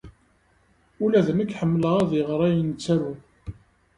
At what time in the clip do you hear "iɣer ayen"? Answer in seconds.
2.19-2.69